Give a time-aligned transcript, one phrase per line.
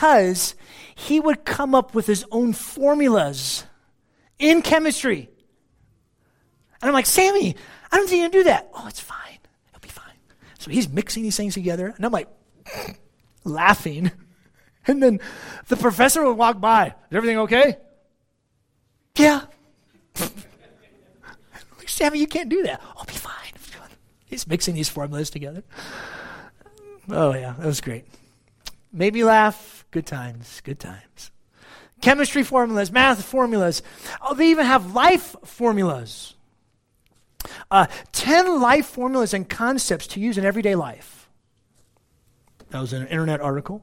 [0.00, 0.54] because
[0.94, 3.64] he would come up with his own formulas
[4.38, 5.28] in chemistry.
[6.80, 7.54] And I'm like, Sammy,
[7.92, 8.70] I don't think you can do that.
[8.72, 9.38] Oh, it's fine.
[9.68, 10.14] It'll be fine.
[10.58, 11.92] So he's mixing these things together.
[11.94, 12.28] And I'm like,
[13.44, 14.10] laughing.
[14.86, 15.20] And then
[15.68, 16.86] the professor would walk by.
[16.86, 17.76] Is everything okay?
[19.16, 19.42] Yeah.
[21.86, 22.80] Sammy, you can't do that.
[22.96, 23.34] I'll be fine.
[24.24, 25.62] He's mixing these formulas together.
[27.10, 28.06] Oh, yeah, that was great.
[28.92, 29.79] Made me laugh.
[29.90, 31.30] Good times, good times.
[32.00, 33.82] Chemistry formulas, math formulas.
[34.22, 36.34] Oh, they even have life formulas.
[37.70, 41.28] Uh, 10 life formulas and concepts to use in everyday life.
[42.70, 43.82] That was an internet article.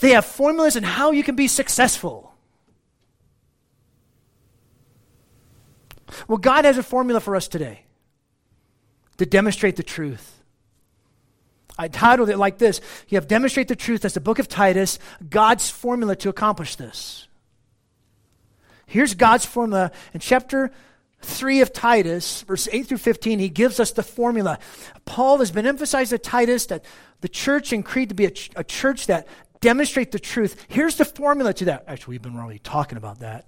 [0.00, 2.32] They have formulas on how you can be successful.
[6.26, 7.82] Well, God has a formula for us today
[9.18, 10.37] to demonstrate the truth.
[11.78, 14.98] I titled it like this You have demonstrate the truth as the book of Titus,
[15.30, 17.28] God's formula to accomplish this.
[18.86, 20.70] Here's God's formula in chapter
[21.22, 23.38] 3 of Titus, verse 8 through 15.
[23.38, 24.58] He gives us the formula.
[25.04, 26.84] Paul has been emphasizing to Titus that
[27.20, 29.26] the church in Crete to be a, ch- a church that
[29.60, 30.64] demonstrate the truth.
[30.68, 31.84] Here's the formula to that.
[31.86, 33.46] Actually, we've been really talking about that.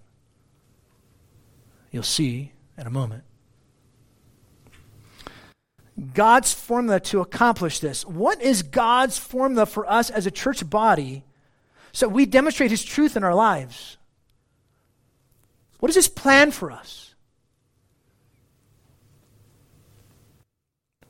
[1.90, 3.24] You'll see in a moment.
[6.14, 8.06] God's formula to accomplish this.
[8.06, 11.24] What is God's formula for us as a church body
[11.92, 13.98] so we demonstrate His truth in our lives?
[15.78, 17.14] What is His plan for us?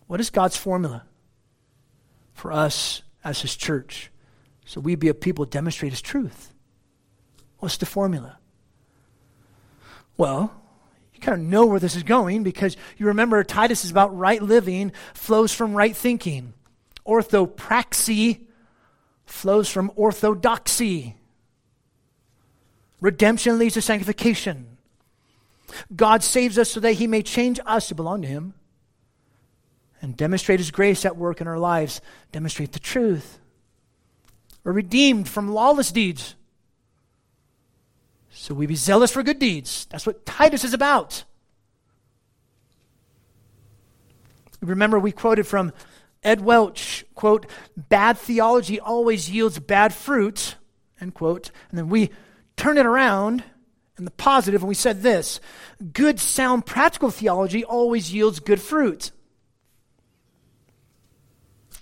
[0.07, 1.05] What is God's formula
[2.33, 4.11] for us as His church
[4.65, 6.53] so we be a people demonstrate His truth?
[7.59, 8.39] What's the formula?
[10.17, 10.60] Well,
[11.21, 14.41] you kind of know where this is going because you remember Titus is about right
[14.41, 16.55] living, flows from right thinking.
[17.07, 18.47] Orthopraxy
[19.27, 21.17] flows from orthodoxy.
[23.01, 24.79] Redemption leads to sanctification.
[25.95, 28.55] God saves us so that he may change us to belong to him
[30.03, 32.01] and demonstrate his grace at work in our lives,
[32.33, 33.39] demonstrate the truth.
[34.65, 36.35] We're redeemed from lawless deeds
[38.41, 39.87] so we be zealous for good deeds.
[39.91, 41.25] That's what Titus is about.
[44.63, 45.75] Remember, we quoted from
[46.23, 47.45] Ed Welch, quote,
[47.77, 50.55] bad theology always yields bad fruit,
[51.03, 51.51] end quote.
[51.69, 52.09] And then we
[52.57, 53.45] turn it around
[53.99, 55.39] in the positive and we said this
[55.93, 59.11] good, sound, practical theology always yields good fruit.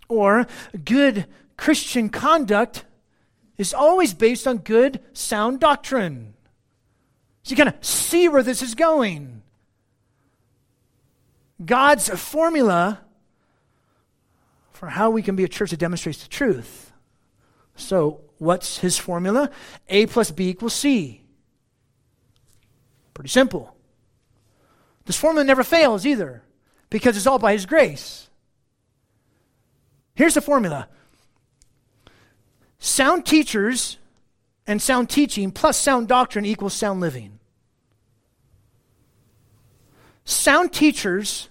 [0.08, 0.48] Or
[0.84, 1.26] good
[1.56, 2.84] Christian conduct
[3.58, 6.34] is always based on good, sound doctrine.
[7.42, 9.42] So you kind of see where this is going.
[11.64, 13.00] God's formula
[14.72, 16.92] for how we can be a church that demonstrates the truth.
[17.74, 19.50] So, what's his formula?
[19.88, 21.22] A plus B equals C.
[23.14, 23.74] Pretty simple.
[25.06, 26.42] This formula never fails either
[26.90, 28.28] because it's all by his grace.
[30.14, 30.88] Here's the formula
[32.78, 33.96] sound teachers
[34.68, 37.38] and sound teaching plus sound doctrine equals sound living.
[40.28, 41.48] sound teachers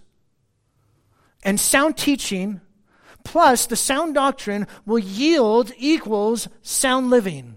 [1.44, 2.62] and sound teaching
[3.24, 7.56] plus the sound doctrine will yield equals sound living.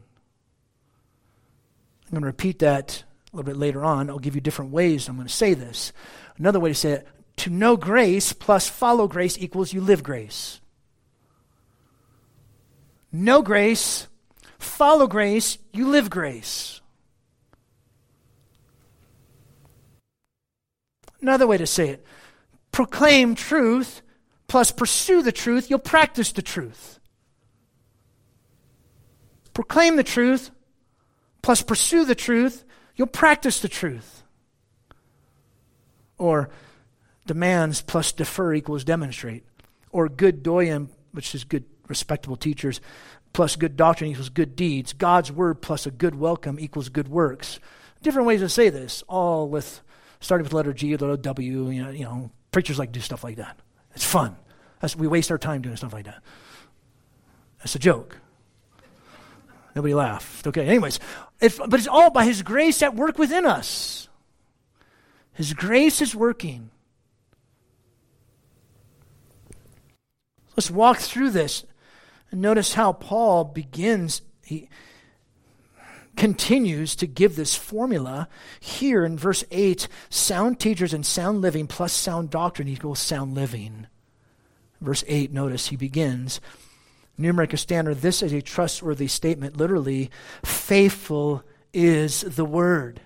[2.06, 4.10] I'm going to repeat that a little bit later on.
[4.10, 5.92] I'll give you different ways I'm going to say this.
[6.38, 10.60] Another way to say it to know grace plus follow grace equals you live grace.
[13.12, 14.06] Know grace,
[14.62, 16.80] follow grace, you live grace.
[21.20, 22.06] Another way to say it
[22.72, 24.02] proclaim truth
[24.46, 26.98] plus pursue the truth, you'll practice the truth.
[29.52, 30.50] Proclaim the truth
[31.42, 32.64] plus pursue the truth,
[32.96, 34.22] you'll practice the truth.
[36.18, 36.50] Or
[37.26, 39.44] demands plus defer equals demonstrate.
[39.90, 42.80] Or good doyen, which is good, respectable teachers,
[43.34, 44.94] plus good doctrine equals good deeds.
[44.94, 47.60] God's word plus a good welcome equals good works.
[48.02, 49.82] Different ways to say this, all with
[50.20, 51.68] starting with letter G, letter W.
[51.68, 53.58] You know, you know, preachers like to do stuff like that.
[53.94, 54.36] It's fun.
[54.80, 56.22] That's, we waste our time doing stuff like that.
[57.58, 58.18] That's a joke.
[59.76, 60.46] Nobody laughed.
[60.46, 60.98] Okay, anyways.
[61.40, 64.08] If, but it's all by His grace at work within us.
[65.32, 66.70] His grace is working.
[70.56, 71.64] Let's walk through this
[72.30, 74.22] and notice how Paul begins.
[74.44, 74.68] He,
[76.16, 78.28] continues to give this formula
[78.58, 83.86] here in verse 8 sound teachers and sound living plus sound doctrine equals sound living.
[84.82, 86.40] Verse 8, notice he begins
[87.20, 89.54] New American Standard, this is a trustworthy statement.
[89.54, 90.10] Literally,
[90.42, 91.42] faithful
[91.74, 93.02] is the word.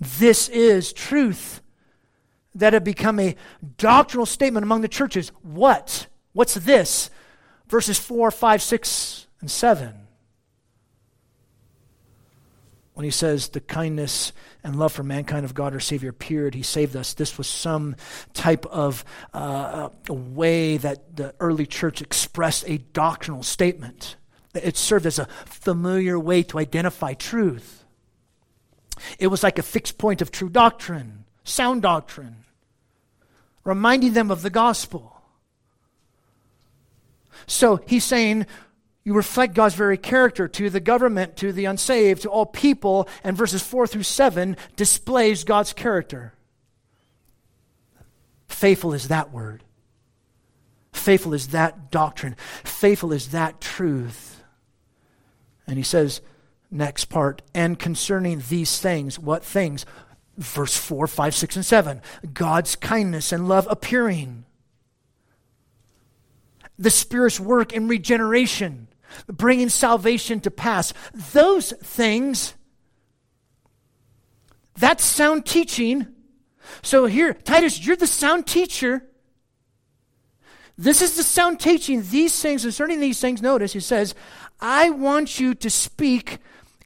[0.00, 1.60] This is truth
[2.58, 3.36] that had become a
[3.76, 5.30] doctrinal statement among the churches.
[5.42, 6.06] What?
[6.32, 7.10] What's this?
[7.68, 9.94] Verses 4, 5, 6, and 7.
[12.94, 14.32] When he says the kindness
[14.64, 17.14] and love for mankind of God our Savior appeared, he saved us.
[17.14, 17.94] This was some
[18.34, 24.16] type of uh, way that the early church expressed a doctrinal statement.
[24.52, 27.84] It served as a familiar way to identify truth.
[29.20, 32.44] It was like a fixed point of true doctrine, sound doctrine,
[33.68, 35.20] reminding them of the gospel.
[37.46, 38.46] So he's saying,
[39.04, 43.36] you reflect God's very character to the government, to the unsaved, to all people, and
[43.36, 46.32] verses 4 through 7 displays God's character.
[48.48, 49.62] Faithful is that word.
[50.92, 52.36] Faithful is that doctrine.
[52.64, 54.42] Faithful is that truth.
[55.66, 56.20] And he says,
[56.70, 59.86] Next part, and concerning these things, what things?
[60.38, 62.00] Verse 4, 5, 6, and 7.
[62.32, 64.44] God's kindness and love appearing.
[66.78, 68.86] The Spirit's work in regeneration,
[69.26, 70.94] bringing salvation to pass.
[71.32, 72.54] Those things,
[74.78, 76.06] that's sound teaching.
[76.82, 79.02] So here, Titus, you're the sound teacher.
[80.76, 82.04] This is the sound teaching.
[82.08, 84.14] These things, concerning these things, notice he says,
[84.60, 86.38] I want you to speak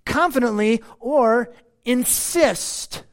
[0.07, 1.53] confidently or
[1.85, 3.05] insist.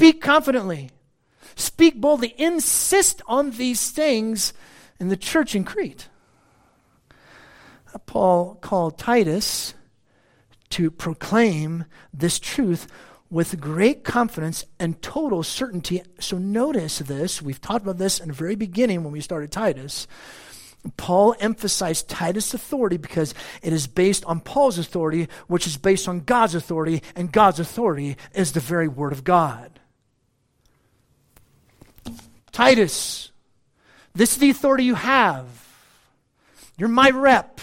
[0.00, 0.88] Speak confidently.
[1.56, 2.34] Speak boldly.
[2.38, 4.54] Insist on these things
[4.98, 6.08] in the church in Crete.
[8.06, 9.74] Paul called Titus
[10.70, 12.86] to proclaim this truth
[13.28, 16.00] with great confidence and total certainty.
[16.18, 17.42] So notice this.
[17.42, 20.06] We've talked about this in the very beginning when we started Titus.
[20.96, 26.20] Paul emphasized Titus' authority because it is based on Paul's authority, which is based on
[26.20, 29.79] God's authority, and God's authority is the very Word of God.
[32.52, 33.30] Titus,
[34.14, 35.46] this is the authority you have.
[36.76, 37.60] You're my rep.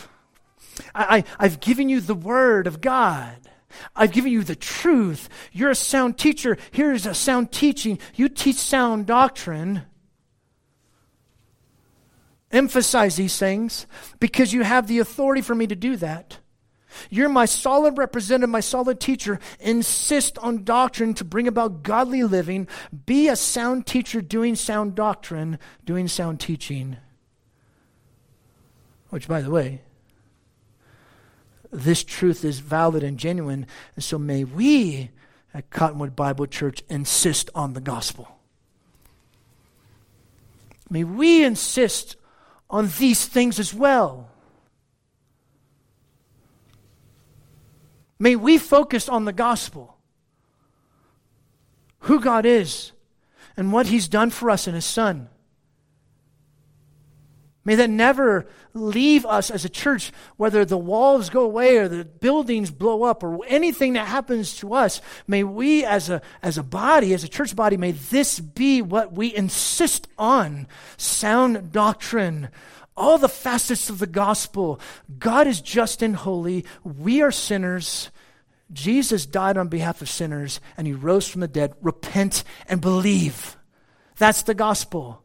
[0.94, 3.36] I, I, have given you the Word of God.
[3.95, 5.30] I've given you the truth.
[5.51, 6.57] You're a sound teacher.
[6.72, 8.00] Here's a sound teaching.
[8.16, 9.84] You teach sound doctrine
[12.51, 13.88] emphasize these things
[14.19, 16.40] because you have the authority for me to do that.
[17.09, 19.39] You're my solid representative, my solid teacher.
[19.59, 22.67] Insist on doctrine to bring about godly living.
[23.05, 26.97] Be a sound teacher doing sound doctrine, doing sound teaching.
[29.09, 29.81] Which, by the way,
[31.71, 33.67] this truth is valid and genuine.
[33.95, 35.11] And so may we
[35.53, 38.27] at Cottonwood Bible Church insist on the gospel.
[40.89, 42.15] May we insist
[42.69, 44.29] on these things as well.
[48.19, 49.98] May we focus on the gospel,
[52.02, 52.92] who God is,
[53.56, 55.30] and what He's done for us in His Son.
[57.68, 62.06] May that never leave us as a church, whether the walls go away or the
[62.06, 65.02] buildings blow up or anything that happens to us.
[65.28, 69.12] May we, as a, as a body, as a church body, may this be what
[69.12, 72.47] we insist on sound doctrine,
[72.97, 74.81] all the facets of the gospel.
[75.19, 76.66] God is just and holy.
[76.83, 78.11] We are sinners.
[78.73, 81.75] Jesus died on behalf of sinners and he rose from the dead.
[81.81, 83.56] Repent and believe.
[84.18, 85.23] That's the gospel.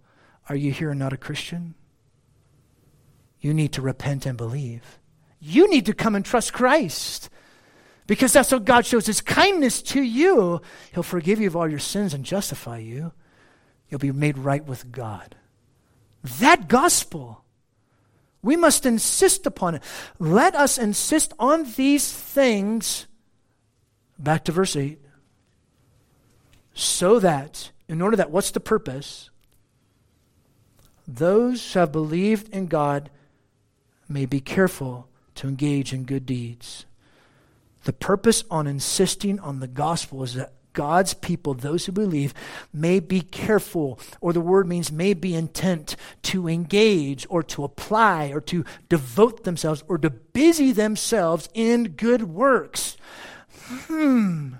[0.48, 1.74] Are you here and not a Christian?
[3.40, 5.00] You need to repent and believe.
[5.40, 7.28] You need to come and trust Christ.
[8.06, 10.60] Because that's how God shows his kindness to you.
[10.92, 13.12] He'll forgive you of all your sins and justify you.
[13.88, 15.36] You'll be made right with God.
[16.40, 17.41] That gospel,
[18.42, 19.82] we must insist upon it.
[20.18, 23.06] Let us insist on these things.
[24.18, 24.98] Back to verse 8.
[26.74, 29.30] So that, in order that, what's the purpose?
[31.06, 33.10] Those who have believed in God
[34.08, 36.86] may be careful to engage in good deeds.
[37.84, 42.32] The purpose on insisting on the gospel is that God's people, those who believe,
[42.72, 48.28] may be careful, or the word means may be intent to engage or to apply
[48.28, 52.96] or to devote themselves or to busy themselves in good works.
[53.66, 54.54] Hmm.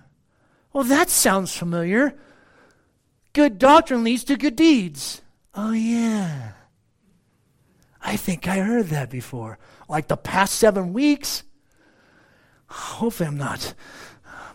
[0.72, 2.14] Well, that sounds familiar.
[3.32, 5.22] Good doctrine leads to good deeds.
[5.54, 6.52] Oh, yeah.
[8.02, 9.58] I think I heard that before.
[9.88, 11.44] Like the past seven weeks.
[12.66, 13.74] Hopefully, I'm not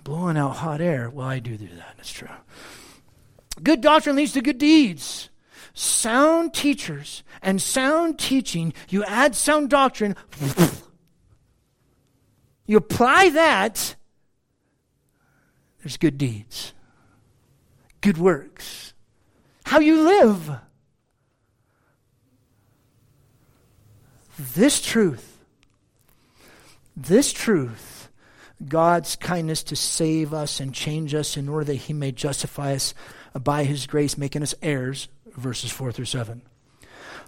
[0.08, 1.10] blowing out hot air.
[1.10, 1.96] Well, I do do that.
[1.98, 2.30] That's true.
[3.62, 5.30] Good doctrine leads to good deeds.
[5.74, 10.16] Sound teachers and sound teaching, you add sound doctrine,
[12.66, 13.96] you apply that,
[15.84, 16.74] there's good deeds,
[18.00, 18.94] good works,
[19.66, 20.52] how you live.
[24.56, 25.44] This truth,
[26.96, 27.97] this truth,
[28.66, 32.94] God's kindness to save us and change us in order that He may justify us
[33.40, 36.42] by His grace, making us heirs, verses 4 through 7,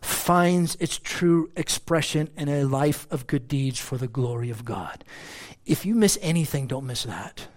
[0.02, 5.04] finds its true expression in a life of good deeds for the glory of God.
[5.66, 7.48] If you miss anything, don't miss that.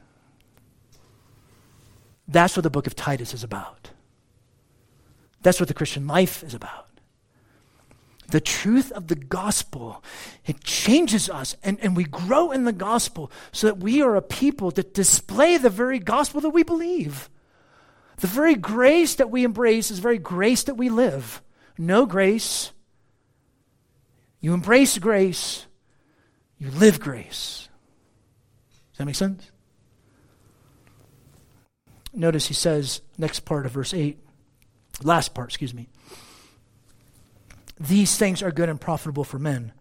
[2.28, 3.90] That's what the book of Titus is about.
[5.40, 6.91] That's what the Christian life is about
[8.32, 10.02] the truth of the gospel,
[10.46, 14.22] it changes us and, and we grow in the gospel so that we are a
[14.22, 17.28] people that display the very gospel that we believe.
[18.16, 21.42] The very grace that we embrace is the very grace that we live.
[21.76, 22.72] No grace.
[24.40, 25.66] You embrace grace,
[26.58, 27.68] you live grace.
[28.90, 29.50] Does that make sense?
[32.14, 34.18] Notice he says, next part of verse 8,
[35.04, 35.88] last part, excuse me.
[37.82, 39.72] These things are good and profitable for men.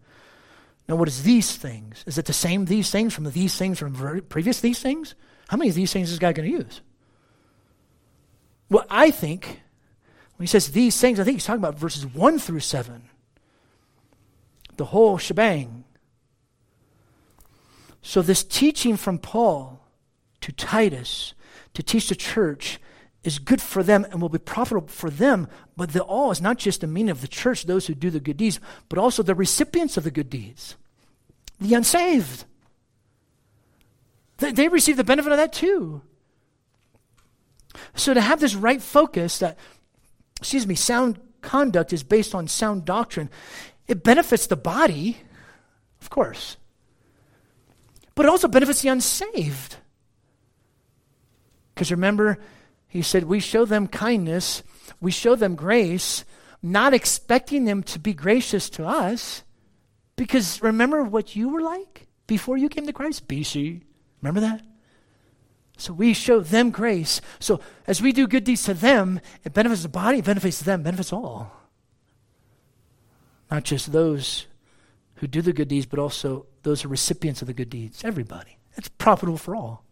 [0.88, 2.02] Now, what is these things?
[2.06, 5.14] Is it the same these things from the these things from previous these things?
[5.48, 6.80] How many of these things is God going to use?
[8.68, 9.60] Well, I think
[10.36, 13.08] when he says these things, I think he's talking about verses 1 through 7.
[14.76, 15.84] The whole shebang.
[18.00, 19.86] So, this teaching from Paul
[20.40, 21.34] to Titus
[21.74, 22.80] to teach the church
[23.24, 25.48] is good for them and will be profitable for them.
[25.76, 28.20] But the all is not just the meaning of the church, those who do the
[28.20, 30.76] good deeds, but also the recipients of the good deeds,
[31.60, 32.44] the unsaved.
[34.38, 36.02] They, they receive the benefit of that too.
[37.94, 39.58] So to have this right focus that,
[40.40, 43.30] excuse me, sound conduct is based on sound doctrine,
[43.86, 45.18] it benefits the body,
[46.00, 46.56] of course,
[48.14, 49.76] but it also benefits the unsaved.
[51.74, 52.38] Because remember,
[52.92, 54.62] he said, We show them kindness,
[55.00, 56.26] we show them grace,
[56.62, 59.44] not expecting them to be gracious to us.
[60.14, 63.26] Because remember what you were like before you came to Christ?
[63.26, 63.80] BC.
[64.20, 64.60] Remember that?
[65.78, 67.22] So we show them grace.
[67.40, 70.82] So as we do good deeds to them, it benefits the body, it benefits them,
[70.82, 71.50] benefits all.
[73.50, 74.46] Not just those
[75.14, 78.04] who do the good deeds, but also those who are recipients of the good deeds.
[78.04, 78.58] Everybody.
[78.76, 79.82] It's profitable for all,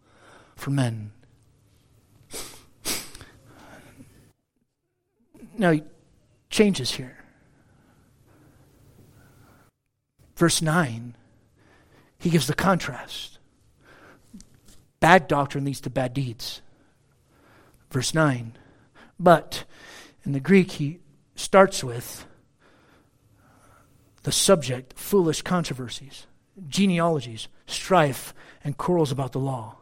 [0.54, 1.12] for men
[5.60, 5.78] Now,
[6.48, 7.18] changes here.
[10.34, 11.14] Verse 9,
[12.18, 13.38] he gives the contrast.
[15.00, 16.62] Bad doctrine leads to bad deeds.
[17.90, 18.56] Verse 9,
[19.18, 19.64] but
[20.24, 21.00] in the Greek, he
[21.34, 22.24] starts with
[24.22, 26.26] the subject foolish controversies,
[26.68, 28.32] genealogies, strife,
[28.64, 29.76] and quarrels about the law.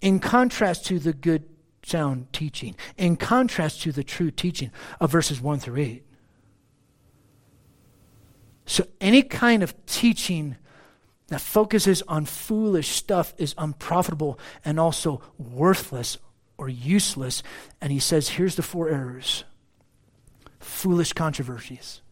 [0.00, 1.44] In contrast to the good
[1.88, 6.02] sound teaching, in contrast to the true teaching of verses 1 through 8.
[8.66, 10.56] So, any kind of teaching
[11.28, 16.18] that focuses on foolish stuff is unprofitable and also worthless
[16.58, 17.42] or useless.
[17.80, 19.44] And he says, here's the four errors
[20.58, 22.02] foolish controversies,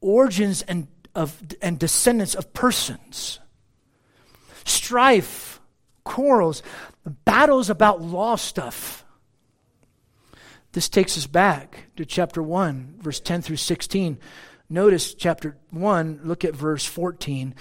[0.00, 3.40] origins and, of, and descendants of persons,
[4.64, 5.60] strife,
[6.04, 6.62] quarrels,
[7.06, 9.04] battles about law stuff.
[10.72, 14.18] This takes us back to chapter 1, verse 10 through 16.
[14.68, 17.54] Notice chapter 1, look at verse 14.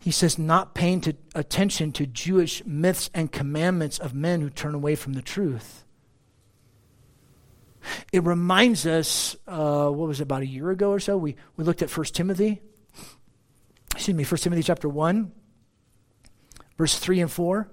[0.00, 4.74] He says, not paying to, attention to Jewish myths and commandments of men who turn
[4.74, 5.84] away from the truth.
[8.12, 11.16] It reminds us, uh, what was it, about a year ago or so?
[11.16, 12.60] We, we looked at 1 Timothy.
[13.94, 15.32] Excuse me, 1 Timothy chapter 1,
[16.76, 17.70] verse 3 and 4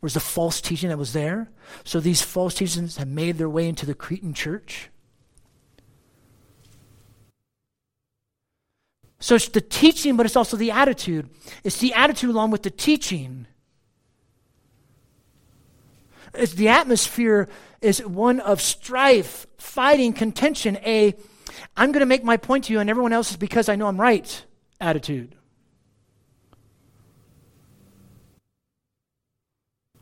[0.00, 1.50] was the false teaching that was there.
[1.84, 4.90] So these false teachings have made their way into the Cretan church.
[9.18, 11.28] So it's the teaching, but it's also the attitude.
[11.62, 13.46] It's the attitude along with the teaching.
[16.32, 17.48] It's the atmosphere
[17.82, 21.14] is one of strife, fighting, contention, a
[21.76, 23.86] I'm going to make my point to you and everyone else is because I know
[23.86, 24.44] I'm right
[24.80, 25.34] attitude.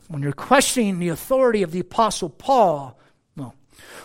[0.09, 2.99] When you're questioning the authority of the Apostle Paul,
[3.37, 3.55] well,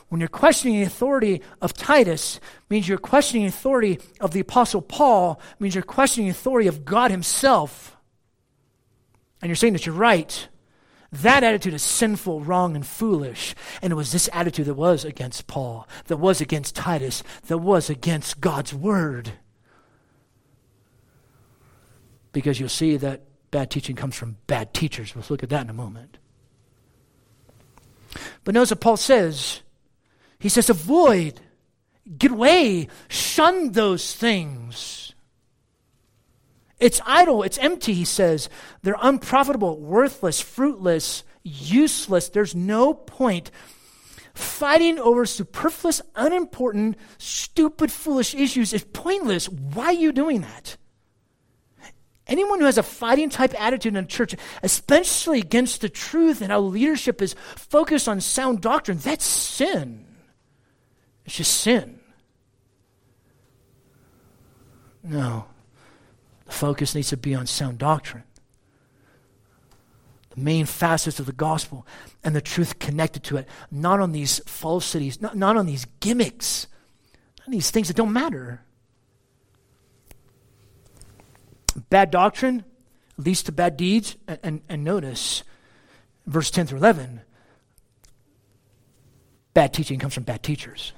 [0.09, 4.81] when you're questioning the authority of Titus, means you're questioning the authority of the Apostle
[4.81, 7.95] Paul, means you're questioning the authority of God Himself.
[9.41, 10.47] And you're saying that you're right.
[11.11, 13.55] That attitude is sinful, wrong, and foolish.
[13.81, 17.89] And it was this attitude that was against Paul, that was against Titus, that was
[17.89, 19.31] against God's word.
[22.31, 23.21] Because you'll see that
[23.53, 25.15] bad teaching comes from bad teachers.
[25.15, 26.17] We'll look at that in a moment.
[28.43, 29.61] But notice what Paul says.
[30.39, 31.39] He says, avoid,
[32.17, 35.13] get away, shun those things.
[36.79, 38.49] It's idle, it's empty, he says.
[38.81, 42.29] They're unprofitable, worthless, fruitless, useless.
[42.29, 43.51] There's no point
[44.33, 49.47] fighting over superfluous, unimportant, stupid, foolish issues is pointless.
[49.47, 50.75] Why are you doing that?
[52.27, 56.51] Anyone who has a fighting type attitude in a church, especially against the truth and
[56.51, 60.05] how leadership is focused on sound doctrine, that's sin.
[61.25, 61.99] It's just sin.
[65.03, 65.45] No.
[66.45, 68.23] The focus needs to be on sound doctrine.
[70.29, 71.85] The main facets of the gospel
[72.23, 76.67] and the truth connected to it, not on these falsities, not, not on these gimmicks,
[77.39, 78.61] not on these things that don't matter.
[81.89, 82.63] Bad doctrine
[83.17, 84.15] leads to bad deeds.
[84.27, 85.43] And, and, and notice,
[86.25, 87.21] verse 10 through 11,
[89.53, 90.93] bad teaching comes from bad teachers.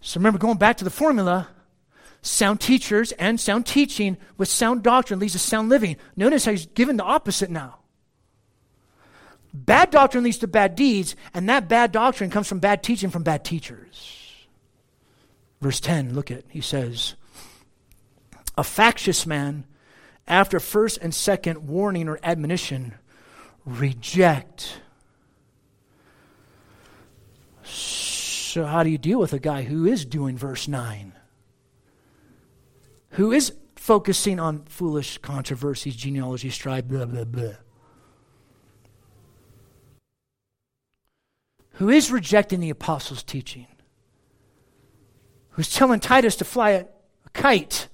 [0.00, 1.48] So remember, going back to the formula,
[2.22, 5.96] sound teachers and sound teaching with sound doctrine leads to sound living.
[6.16, 7.78] Notice how he's given the opposite now.
[9.54, 13.22] Bad doctrine leads to bad deeds, and that bad doctrine comes from bad teaching from
[13.22, 14.46] bad teachers.
[15.60, 17.14] Verse 10, look at, he says,
[18.56, 19.64] a factious man,
[20.26, 22.94] after first and second warning or admonition,
[23.64, 24.80] reject.
[27.64, 31.12] So, how do you deal with a guy who is doing verse 9?
[33.10, 37.54] Who is focusing on foolish controversies, genealogy, strife, blah, blah, blah?
[41.74, 43.66] Who is rejecting the apostles' teaching?
[45.50, 47.88] Who's telling Titus to fly a, a kite?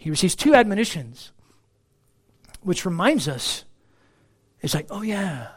[0.00, 1.30] He receives two admonitions,
[2.62, 3.66] which reminds us
[4.62, 5.48] it's like, oh, yeah.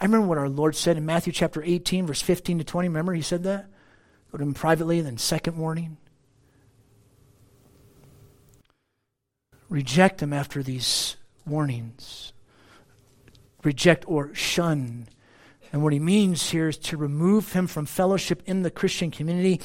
[0.00, 2.88] I remember what our Lord said in Matthew chapter 18, verse 15 to 20.
[2.88, 3.66] Remember, he said that?
[4.32, 5.98] Go to him privately, then second warning.
[9.68, 12.32] Reject him after these warnings.
[13.62, 15.08] Reject or shun.
[15.74, 19.60] And what he means here is to remove him from fellowship in the Christian community.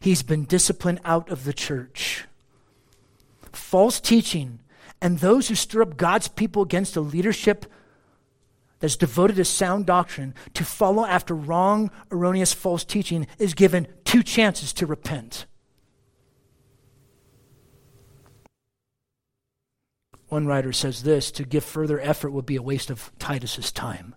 [0.00, 2.24] He's been disciplined out of the church
[3.56, 4.60] false teaching
[5.00, 7.66] and those who stir up God's people against a leadership
[8.80, 14.22] that's devoted to sound doctrine to follow after wrong, erroneous, false teaching is given two
[14.22, 15.46] chances to repent.
[20.28, 24.14] One writer says this to give further effort would be a waste of Titus's time.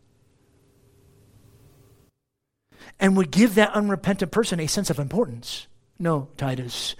[2.99, 5.67] And would give that unrepentant person a sense of importance.
[5.97, 6.95] No, Titus,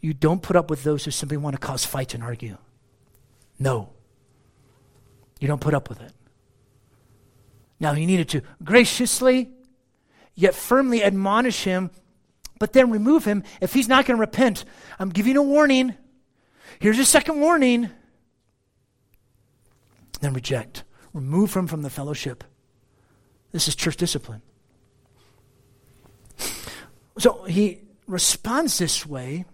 [0.00, 2.56] you don't put up with those who simply want to cause fights and argue.
[3.58, 3.90] No.
[5.40, 6.12] You don't put up with it.
[7.78, 9.50] Now, he needed to graciously,
[10.34, 11.90] yet firmly admonish him,
[12.58, 14.64] but then remove him if he's not going to repent.
[14.98, 15.94] I'm giving a warning.
[16.78, 17.90] Here's a second warning.
[20.20, 20.84] Then reject.
[21.12, 22.44] Remove him from the fellowship.
[23.52, 24.42] This is church discipline.
[27.18, 29.46] So he responds this way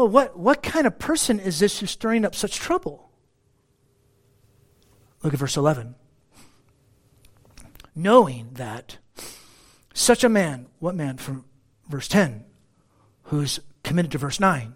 [0.00, 3.10] well, what, what kind of person is this who's stirring up such trouble?
[5.22, 5.94] Look at verse 11.
[7.94, 8.96] Knowing that
[9.92, 11.44] such a man, what man from
[11.86, 12.46] verse 10,
[13.24, 14.72] who's committed to verse 9,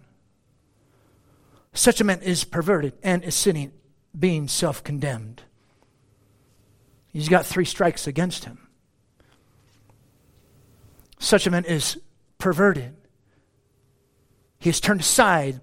[1.73, 3.71] such a man is perverted and is sinning,
[4.17, 5.41] being self condemned.
[7.07, 8.67] He's got three strikes against him.
[11.17, 11.97] Such a man is
[12.37, 12.95] perverted
[14.65, 15.61] he has turned aside.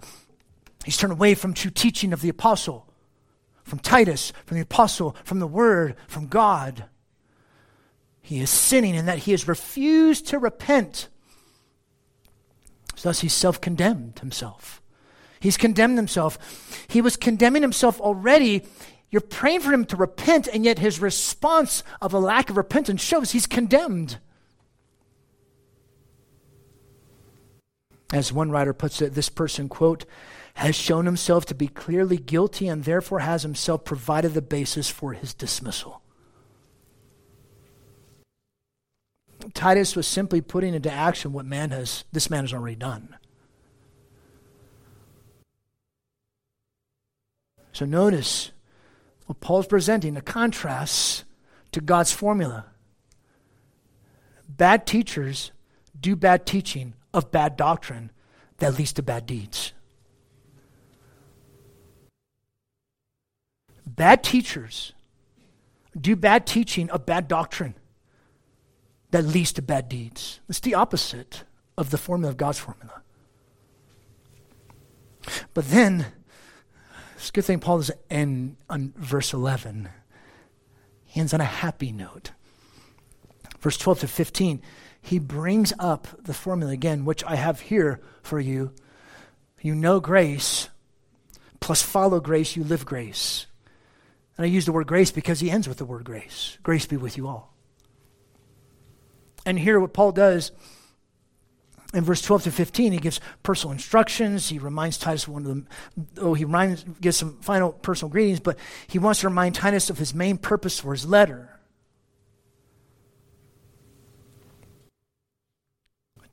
[0.85, 2.87] He's turned away from true teaching of the apostle,
[3.65, 6.85] from Titus, from the apostle, from the word, from God.
[8.21, 11.09] He is sinning in that he has refused to repent.
[12.95, 14.81] So thus, he's self condemned himself.
[15.41, 16.39] He's condemned himself.
[16.87, 18.63] He was condemning himself already.
[19.11, 23.03] You're praying for him to repent, and yet his response of a lack of repentance
[23.03, 24.19] shows he's condemned.
[28.13, 30.05] As one writer puts it, this person, quote,
[30.55, 35.15] has shown himself to be clearly guilty and therefore has himself provided the basis for
[35.15, 36.03] his dismissal.
[39.55, 43.17] Titus was simply putting into action what man has this man has already done.
[47.73, 48.53] So notice
[49.27, 51.25] what Paul's presenting, the contrasts
[51.73, 52.67] to God's formula.
[54.49, 55.51] Bad teachers
[55.99, 58.11] do bad teaching of bad doctrine
[58.59, 59.73] that leads to bad deeds.
[63.87, 64.93] Bad teachers
[65.99, 67.75] do bad teaching of bad doctrine
[69.11, 70.41] that leads to bad deeds.
[70.49, 71.45] It's the opposite
[71.77, 73.03] of the formula of God's formula.
[75.55, 76.07] But then,
[77.17, 79.89] it's a good thing Paul doesn't end on verse 11.
[81.05, 82.33] He ends on a happy note.
[83.61, 84.63] Verse 12 to 15,
[85.03, 88.73] he brings up the formula again, which I have here for you.
[89.61, 90.69] You know grace,
[91.61, 93.47] plus follow grace, you live grace.
[94.37, 96.57] And I use the word grace because he ends with the word grace.
[96.63, 97.53] Grace be with you all.
[99.45, 100.53] And here, what Paul does
[101.93, 104.49] in verse 12 to 15, he gives personal instructions.
[104.49, 105.69] He reminds Titus of one of them,
[106.17, 109.99] oh, he reminds, gives some final personal greetings, but he wants to remind Titus of
[109.99, 111.52] his main purpose for his letter.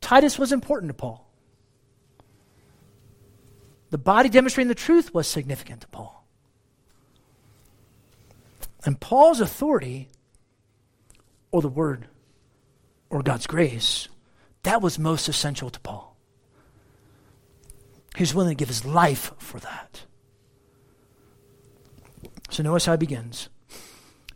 [0.09, 1.23] Titus was important to Paul.
[3.91, 6.25] The body demonstrating the truth was significant to Paul.
[8.85, 10.09] And Paul's authority,
[11.51, 12.07] or the word,
[13.11, 14.07] or God's grace,
[14.63, 16.17] that was most essential to Paul.
[18.15, 20.05] He was willing to give his life for that.
[22.49, 23.49] So notice how it begins.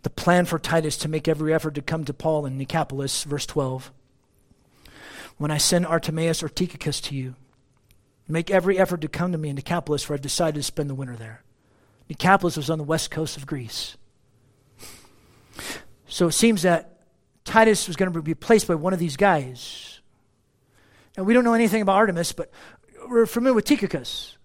[0.04, 3.48] The plan for Titus to make every effort to come to Paul in Nicopolis, verse
[3.48, 3.92] 12.
[5.38, 7.36] When I send Artemas or Tychicus to you,
[8.28, 10.96] make every effort to come to me in Nicopolis, for I've decided to spend the
[10.96, 11.44] winter there.
[12.10, 13.98] Nicopolis was on the west coast of Greece.
[16.08, 17.02] So it seems that
[17.46, 20.02] Titus was going to be replaced by one of these guys.
[21.18, 22.52] Now, we don't know anything about Artemas, but
[23.08, 24.38] we're familiar with Tychicus.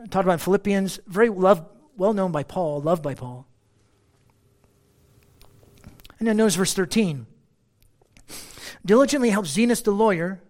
[0.00, 1.64] I talked about Philippians, very loved,
[1.96, 3.46] well known by Paul, loved by Paul.
[6.18, 7.26] And then notice verse 13.
[8.86, 10.40] Diligently help Zenas the lawyer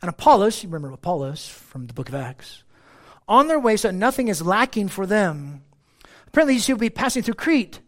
[0.00, 2.62] and Apollos, you remember Apollos from the book of Acts,
[3.26, 5.64] on their way so that nothing is lacking for them.
[6.28, 7.80] Apparently, he will be passing through Crete.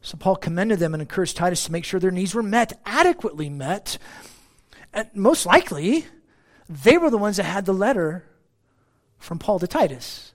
[0.00, 3.48] So Paul commended them and encouraged Titus to make sure their needs were met, adequately
[3.50, 3.98] met.
[4.92, 6.06] And most likely,
[6.68, 8.24] they were the ones that had the letter
[9.18, 10.32] from Paul to Titus.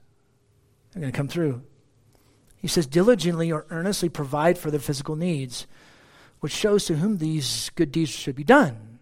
[0.91, 1.63] They're going to come through.
[2.57, 5.65] He says, diligently or earnestly provide for their physical needs,
[6.41, 8.99] which shows to whom these good deeds should be done.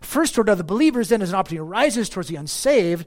[0.00, 3.06] First toward other believers, then as an opportunity arises towards the unsaved,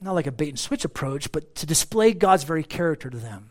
[0.00, 3.50] not like a bait and switch approach, but to display God's very character to them.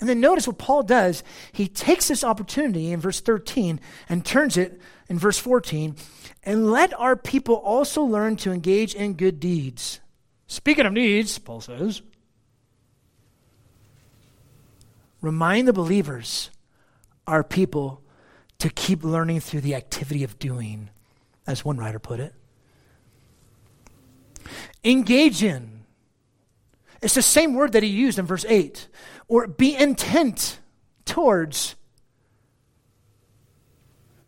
[0.00, 1.22] And then notice what Paul does.
[1.52, 5.94] He takes this opportunity in verse 13 and turns it in verse 14
[6.42, 10.00] and let our people also learn to engage in good deeds.
[10.46, 12.02] Speaking of needs, Paul says,
[15.20, 16.50] remind the believers,
[17.26, 18.02] our people,
[18.58, 20.90] to keep learning through the activity of doing,
[21.46, 22.34] as one writer put it.
[24.84, 25.84] Engage in.
[27.02, 28.88] It's the same word that he used in verse 8
[29.28, 30.58] or be intent
[31.04, 31.76] towards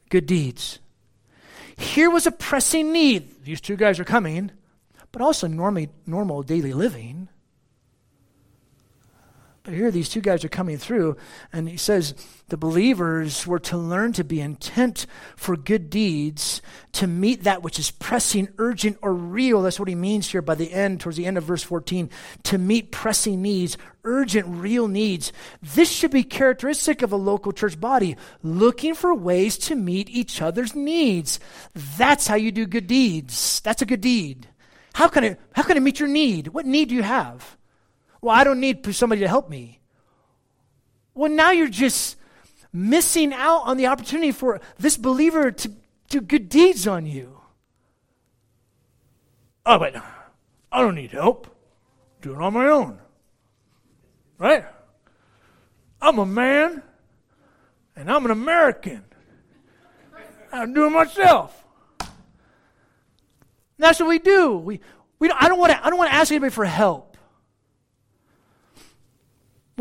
[0.09, 0.79] good deeds.
[1.77, 3.45] Here was a pressing need.
[3.45, 4.53] These two guys are coming,
[5.11, 7.29] but also normally, normal daily living.
[9.65, 11.17] But here these two guys are coming through,
[11.53, 12.15] and he says
[12.49, 16.61] the believers were to learn to be intent for good deeds,
[16.93, 19.63] to meet that which is pressing, urgent, or real.
[19.63, 22.11] That's what he means here by the end, towards the end of verse 14.
[22.43, 25.33] To meet pressing needs, urgent, real needs.
[25.63, 30.43] This should be characteristic of a local church body, looking for ways to meet each
[30.43, 31.39] other's needs.
[31.97, 33.61] That's how you do good deeds.
[33.61, 34.49] That's a good deed.
[34.95, 36.49] How can it, how can it meet your need?
[36.49, 37.57] What need do you have?
[38.23, 39.81] Well, I don't need somebody to help me.
[41.13, 42.17] Well, now you're just
[42.73, 45.73] missing out on the opportunity for this believer to
[46.09, 47.41] do good deeds on you.
[49.67, 49.95] Oh, but
[50.71, 51.49] I don't need help.
[52.23, 52.99] Do it on my own.
[54.39, 54.65] Right?
[56.01, 56.83] I'm a man
[57.97, 59.05] and I'm an American.
[60.53, 61.65] I'm doing myself.
[62.01, 62.11] And
[63.79, 64.57] that's what we do.
[64.59, 64.81] We,
[65.19, 67.12] we don't, I don't want to I don't want to ask anybody for help.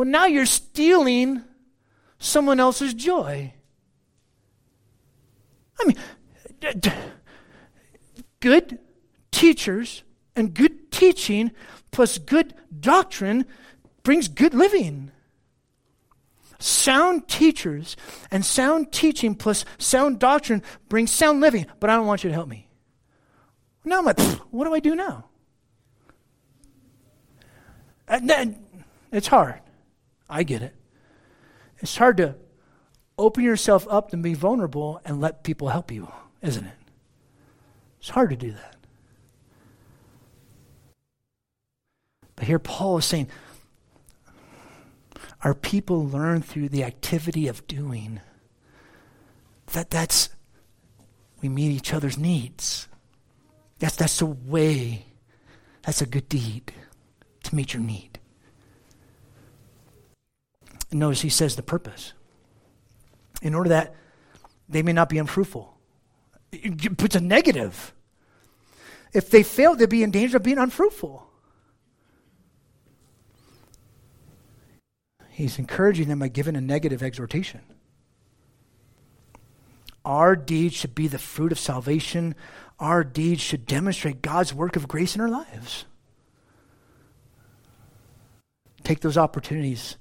[0.02, 1.44] Well, now you're stealing
[2.18, 3.54] someone else's joy.
[5.80, 5.96] I mean,
[8.40, 8.80] good
[9.30, 10.02] teachers
[10.36, 11.52] and good teaching
[11.92, 13.46] plus good doctrine
[14.02, 15.12] brings good living.
[16.58, 17.96] Sound teachers
[18.32, 22.34] and sound teaching plus sound doctrine brings sound living, but I don't want you to
[22.34, 22.68] help me.
[23.86, 25.26] Now I'm like, what do I do now?
[28.08, 28.66] Uh, and then
[29.12, 29.62] it's hard.
[30.32, 30.74] I get it.
[31.80, 32.36] It's hard to
[33.18, 36.74] open yourself up and be vulnerable and let people help you, isn't it?
[38.00, 38.78] It's hard to do that.
[42.36, 43.28] But here Paul is saying,
[45.44, 48.22] our people learn through the activity of doing
[49.74, 50.30] that that's
[51.42, 52.88] we meet each other's needs.
[53.80, 55.06] That's that's the way.
[55.84, 56.72] That's a good deed
[57.44, 58.21] to meet your need.
[60.92, 62.14] And notice he says the purpose.
[63.42, 63.96] In order that
[64.70, 65.78] they may not be unfruitful.
[66.52, 67.94] It puts a negative.
[69.14, 71.28] If they fail, they'll be in danger of being unfruitful.
[75.30, 77.62] He's encouraging them by giving a negative exhortation.
[80.04, 82.36] Our deeds should be the fruit of salvation.
[82.80, 85.86] Our deeds should demonstrate God's work of grace in our lives.
[88.84, 89.98] Take those opportunities.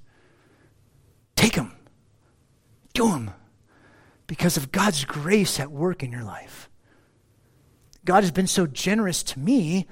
[1.41, 1.71] Take them.
[2.93, 3.31] Do them.
[4.27, 6.69] Because of God's grace at work in your life.
[8.05, 9.87] God has been so generous to me,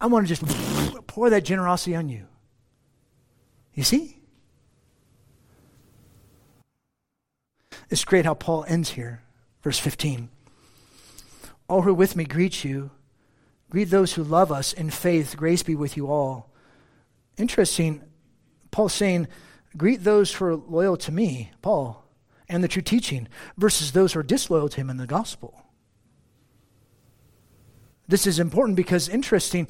[0.00, 2.26] I want to just pour that generosity on you.
[3.74, 4.18] You see?
[7.88, 9.22] It's great how Paul ends here.
[9.62, 10.30] Verse 15.
[11.68, 12.90] All who are with me greet you.
[13.70, 15.36] Greet those who love us in faith.
[15.36, 16.50] Grace be with you all.
[17.36, 18.02] Interesting.
[18.72, 19.28] Paul's saying,
[19.76, 22.04] Greet those who are loyal to me, Paul,
[22.48, 25.62] and the true teaching, versus those who are disloyal to him in the gospel.
[28.08, 29.68] This is important because, interesting,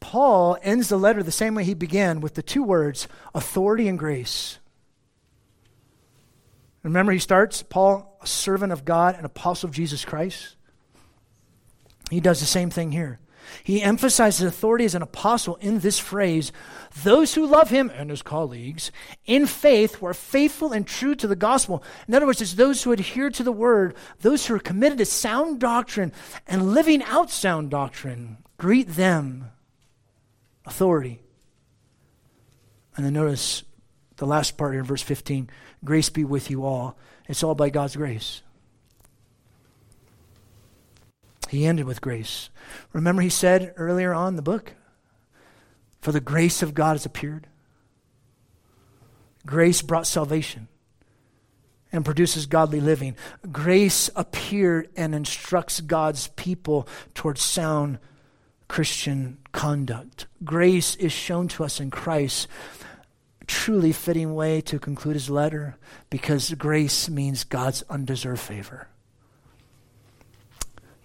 [0.00, 3.98] Paul ends the letter the same way he began with the two words authority and
[3.98, 4.58] grace.
[6.82, 10.56] Remember, he starts, Paul, a servant of God, an apostle of Jesus Christ.
[12.10, 13.20] He does the same thing here.
[13.62, 16.52] He emphasizes authority as an apostle in this phrase
[17.02, 18.90] those who love him and his colleagues
[19.26, 21.82] in faith who are faithful and true to the gospel.
[22.06, 25.04] In other words, it's those who adhere to the word, those who are committed to
[25.04, 26.12] sound doctrine
[26.46, 28.38] and living out sound doctrine.
[28.56, 29.50] Greet them.
[30.66, 31.20] Authority.
[32.96, 33.62] And then notice
[34.16, 35.48] the last part here in verse 15
[35.84, 36.98] Grace be with you all.
[37.28, 38.42] It's all by God's grace.
[41.48, 42.50] He ended with grace.
[42.92, 44.74] Remember, he said earlier on the book,
[46.00, 47.46] For the grace of God has appeared.
[49.46, 50.68] Grace brought salvation
[51.90, 53.16] and produces godly living.
[53.50, 57.98] Grace appeared and instructs God's people towards sound
[58.68, 60.26] Christian conduct.
[60.44, 62.46] Grace is shown to us in Christ
[63.48, 65.76] truly fitting way to conclude his letter
[66.10, 68.88] because grace means God's undeserved favor.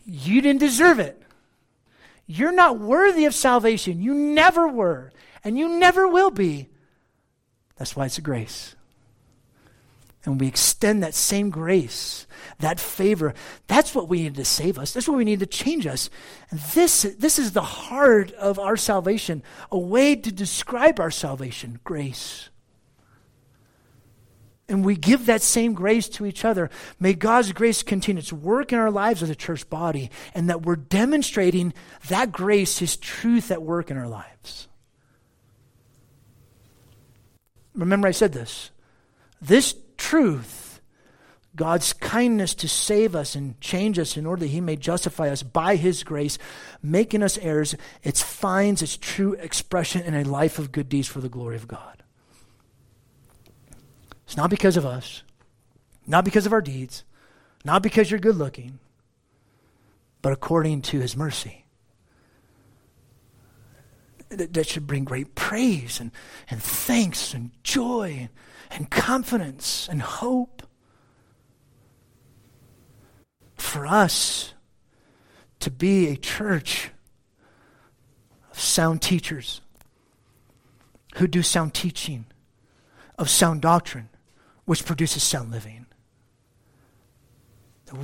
[0.06, 1.22] You didn't deserve it.
[2.26, 4.02] You're not worthy of salvation.
[4.02, 5.12] You never were,
[5.44, 6.70] and you never will be.
[7.78, 8.76] That's why it's a grace.
[10.26, 12.28] And we extend that same grace,
[12.60, 13.34] that favor.
[13.68, 14.94] That's what we need to save us.
[14.94, 16.10] That's what we need to change us.
[16.50, 21.80] And this, this is the heart of our salvation, a way to describe our salvation
[21.84, 22.50] grace.
[24.70, 26.70] And we give that same grace to each other.
[27.00, 30.62] May God's grace continue its work in our lives as a church body, and that
[30.62, 31.74] we're demonstrating
[32.08, 34.68] that grace, His truth at work in our lives.
[37.74, 38.72] Remember, I said this.
[39.42, 40.80] This truth,
[41.56, 45.44] God's kindness to save us and change us in order that He may justify us
[45.44, 46.38] by His grace,
[46.82, 51.20] making us heirs, it finds its true expression in a life of good deeds for
[51.20, 52.03] the glory of God.
[54.34, 55.22] It's not because of us,
[56.08, 57.04] not because of our deeds,
[57.64, 58.80] not because you're good looking,
[60.24, 61.66] but according to His mercy.
[64.30, 66.10] That should bring great praise and,
[66.50, 68.28] and thanks and joy
[68.72, 70.64] and confidence and hope.
[73.54, 74.56] For us
[75.60, 76.90] to be a church
[78.52, 79.62] of sound teachers
[81.18, 82.26] who do sound teaching,
[83.20, 84.10] of sound doctrine,
[84.66, 85.86] which produces sound living.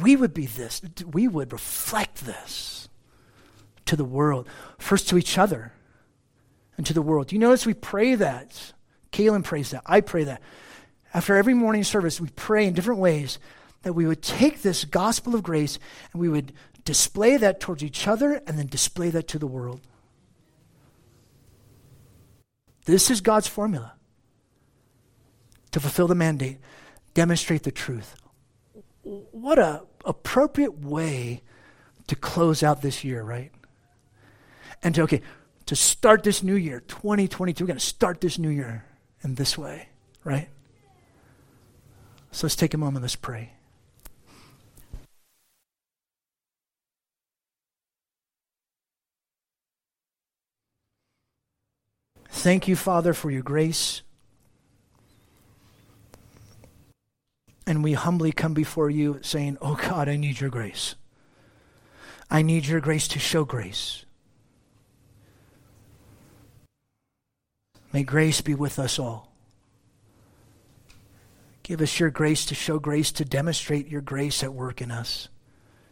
[0.02, 2.90] We would be this, we would reflect this
[3.86, 5.74] to the world, first to each other
[6.78, 7.32] and to the world.
[7.32, 8.74] You notice we pray that?
[9.12, 9.82] Kaylin prays that.
[9.86, 10.42] I pray that.
[11.14, 13.40] After every morning service, we pray in different ways
[13.82, 15.80] that we would take this gospel of grace
[16.12, 16.54] and we would
[16.86, 19.82] display that towards each other and then display that to the world.
[22.86, 23.94] This is God's formula
[25.72, 26.58] to fulfill the mandate,
[27.14, 28.16] demonstrate the truth.
[29.04, 31.42] What a appropriate way
[32.08, 33.52] to close out this year, right?
[34.82, 35.22] And to okay,
[35.66, 37.64] to start this new year, 2022.
[37.64, 38.86] We're going to start this new year
[39.24, 39.90] in this way,
[40.24, 40.50] right?
[42.32, 43.52] So let's take a moment, let's pray.
[52.30, 54.02] Thank you, Father, for your grace.
[57.70, 60.96] And we humbly come before you saying, Oh God, I need your grace.
[62.28, 64.06] I need your grace to show grace.
[67.94, 69.32] May grace be with us all.
[71.62, 75.30] Give us your grace to show grace, to demonstrate your grace at work in us,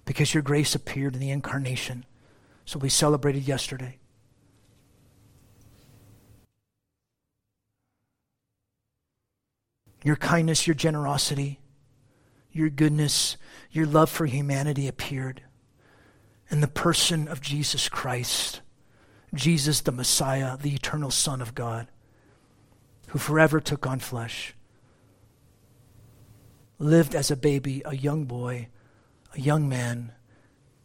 [0.04, 2.06] because your grace appeared in the incarnation.
[2.66, 4.00] So we celebrated yesterday.
[10.04, 11.60] Your kindness, your generosity,
[12.58, 13.38] your goodness,
[13.72, 15.44] your love for humanity appeared
[16.50, 18.62] in the person of Jesus Christ,
[19.34, 21.88] Jesus the Messiah, the eternal Son of God,
[23.10, 24.56] who forever took on flesh,
[26.80, 28.70] lived as a baby, a young boy,
[29.34, 30.12] a young man.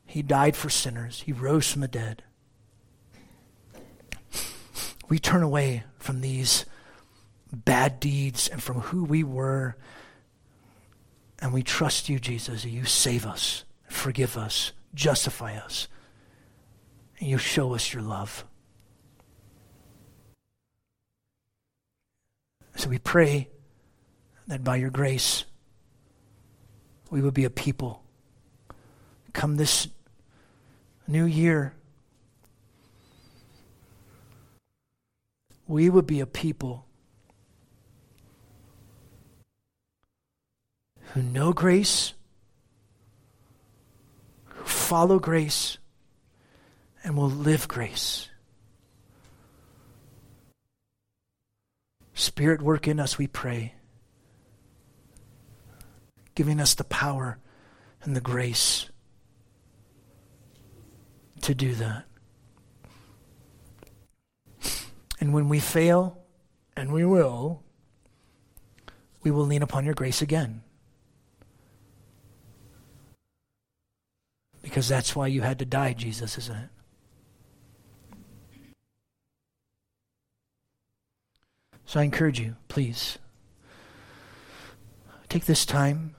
[0.05, 2.23] He died for sinners, he rose from the dead.
[5.09, 6.65] We turn away from these
[7.53, 9.77] bad deeds and from who we were.
[11.43, 15.89] And we trust you, Jesus, that you save us, forgive us, justify us,
[17.19, 18.45] and you show us your love.
[22.77, 23.49] So we pray
[24.47, 25.45] that by your grace,
[27.11, 28.05] we would be a people.
[29.33, 29.89] Come this
[31.09, 31.75] new year,
[35.67, 36.87] we would be a people
[41.13, 42.15] who know grace,
[44.47, 45.77] who follow grace,
[47.05, 48.29] and will live grace.
[52.15, 53.75] Spirit, work in us, we pray,
[56.35, 57.39] giving us the power
[58.03, 58.89] and the grace
[61.43, 62.05] to do that.
[65.21, 66.19] And when we fail,
[66.77, 67.63] and we will,
[69.23, 70.63] we will lean upon your grace again.
[74.73, 76.69] Because that's why you had to die, Jesus, isn't it?
[81.85, 83.19] So I encourage you, please,
[85.29, 86.15] take this time,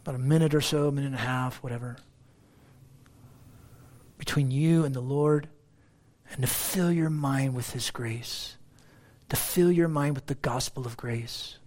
[0.00, 1.98] about a minute or so, a minute and a half, whatever,
[4.16, 5.50] between you and the Lord,
[6.30, 8.56] and to fill your mind with His grace,
[9.28, 11.58] to fill your mind with the gospel of grace.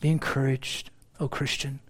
[0.00, 1.80] Be encouraged, O Christian.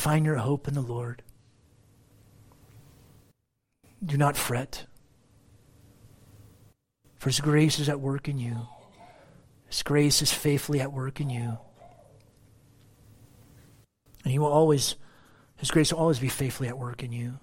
[0.00, 1.22] Find your hope in the Lord.
[4.02, 4.86] Do not fret.
[7.18, 8.66] For His grace is at work in you.
[9.68, 11.58] His grace is faithfully at work in you.
[14.24, 14.96] And He will always,
[15.58, 17.38] His grace will always be faithfully at work in you.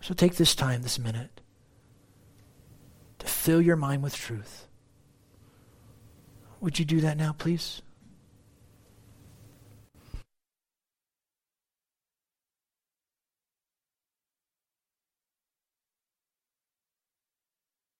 [0.00, 1.40] So take this time, this minute,
[3.18, 4.68] to fill your mind with truth.
[6.60, 7.82] Would you do that now, please?